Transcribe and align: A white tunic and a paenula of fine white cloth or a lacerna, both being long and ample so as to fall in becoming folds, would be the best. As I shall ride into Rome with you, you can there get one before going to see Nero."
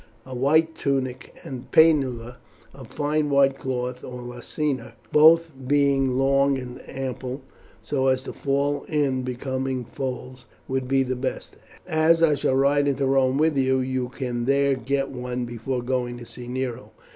A 0.25 0.33
white 0.35 0.73
tunic 0.73 1.31
and 1.43 1.61
a 1.61 1.65
paenula 1.77 2.37
of 2.73 2.87
fine 2.87 3.29
white 3.29 3.59
cloth 3.59 4.03
or 4.03 4.21
a 4.21 4.23
lacerna, 4.25 4.93
both 5.11 5.51
being 5.67 6.17
long 6.17 6.57
and 6.57 6.81
ample 6.89 7.41
so 7.83 8.07
as 8.07 8.23
to 8.23 8.33
fall 8.33 8.83
in 8.85 9.21
becoming 9.21 9.85
folds, 9.85 10.45
would 10.67 10.87
be 10.87 11.03
the 11.03 11.15
best. 11.15 11.55
As 11.87 12.23
I 12.23 12.33
shall 12.33 12.55
ride 12.55 12.87
into 12.87 13.05
Rome 13.05 13.37
with 13.37 13.55
you, 13.55 13.79
you 13.79 14.09
can 14.09 14.45
there 14.45 14.73
get 14.73 15.11
one 15.11 15.45
before 15.45 15.83
going 15.83 16.17
to 16.17 16.25
see 16.25 16.47
Nero." 16.47 16.89